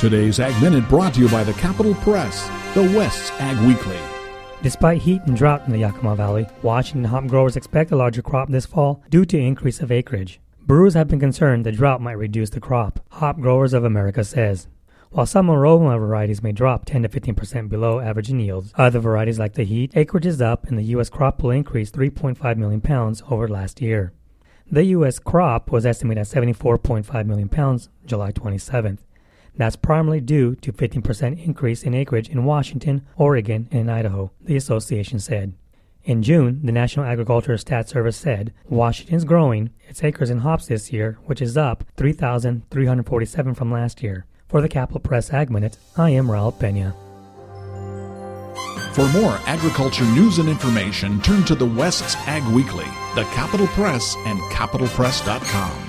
Today's 0.00 0.38
Ag 0.38 0.62
Minute 0.62 0.88
brought 0.88 1.14
to 1.14 1.20
you 1.20 1.28
by 1.28 1.42
the 1.42 1.52
Capital 1.54 1.92
Press, 1.92 2.48
the 2.72 2.84
West's 2.96 3.32
Ag 3.40 3.58
Weekly. 3.66 3.98
Despite 4.62 5.02
heat 5.02 5.22
and 5.26 5.36
drought 5.36 5.66
in 5.66 5.72
the 5.72 5.78
Yakima 5.80 6.14
Valley, 6.14 6.46
Washington 6.62 7.02
hop 7.02 7.26
growers 7.26 7.56
expect 7.56 7.90
a 7.90 7.96
larger 7.96 8.22
crop 8.22 8.48
this 8.48 8.64
fall 8.64 9.02
due 9.10 9.24
to 9.24 9.36
increase 9.36 9.80
of 9.80 9.90
acreage. 9.90 10.38
Brewers 10.64 10.94
have 10.94 11.08
been 11.08 11.18
concerned 11.18 11.66
the 11.66 11.72
drought 11.72 12.00
might 12.00 12.12
reduce 12.12 12.50
the 12.50 12.60
crop, 12.60 13.00
Hop 13.10 13.40
Growers 13.40 13.72
of 13.72 13.82
America 13.82 14.22
says. 14.22 14.68
While 15.10 15.26
some 15.26 15.50
aroma 15.50 15.98
varieties 15.98 16.44
may 16.44 16.52
drop 16.52 16.84
10 16.84 17.02
to 17.02 17.08
15% 17.08 17.68
below 17.68 17.98
average 17.98 18.30
in 18.30 18.38
yields, 18.38 18.72
other 18.76 19.00
varieties 19.00 19.40
like 19.40 19.54
the 19.54 19.64
heat, 19.64 19.90
acreage 19.96 20.26
is 20.26 20.40
up 20.40 20.68
and 20.68 20.78
the 20.78 20.92
U.S. 20.94 21.10
crop 21.10 21.42
will 21.42 21.50
increase 21.50 21.90
3.5 21.90 22.56
million 22.56 22.80
pounds 22.80 23.24
over 23.28 23.48
last 23.48 23.80
year. 23.80 24.12
The 24.70 24.84
U.S. 24.84 25.18
crop 25.18 25.72
was 25.72 25.84
estimated 25.84 26.20
at 26.20 26.28
74.5 26.28 27.26
million 27.26 27.48
pounds 27.48 27.88
July 28.06 28.30
27th. 28.30 28.98
That's 29.58 29.76
primarily 29.76 30.20
due 30.20 30.54
to 30.54 30.72
15% 30.72 31.44
increase 31.44 31.82
in 31.82 31.92
acreage 31.92 32.28
in 32.28 32.44
Washington, 32.44 33.04
Oregon, 33.16 33.68
and 33.72 33.90
Idaho, 33.90 34.30
the 34.40 34.56
association 34.56 35.18
said. 35.18 35.52
In 36.04 36.22
June, 36.22 36.60
the 36.64 36.72
National 36.72 37.04
Agricultural 37.04 37.58
Stat 37.58 37.88
Service 37.88 38.16
said 38.16 38.54
Washington 38.68 39.16
is 39.16 39.24
growing 39.24 39.70
its 39.88 40.02
acres 40.02 40.30
in 40.30 40.38
hops 40.38 40.68
this 40.68 40.92
year, 40.92 41.18
which 41.26 41.42
is 41.42 41.56
up 41.56 41.84
3,347 41.96 43.54
from 43.54 43.72
last 43.72 44.02
year. 44.02 44.24
For 44.48 44.62
the 44.62 44.68
Capital 44.68 45.00
Press 45.00 45.32
Ag 45.32 45.50
Minute, 45.50 45.76
I 45.96 46.10
am 46.10 46.28
Raul 46.28 46.58
Pena. 46.58 46.94
For 48.94 49.06
more 49.08 49.38
agriculture 49.46 50.04
news 50.04 50.38
and 50.38 50.48
information, 50.48 51.20
turn 51.20 51.44
to 51.44 51.54
the 51.54 51.66
West's 51.66 52.16
Ag 52.26 52.44
Weekly, 52.54 52.86
the 53.16 53.24
Capital 53.34 53.66
Press, 53.68 54.14
and 54.24 54.40
capitalpress.com. 54.52 55.87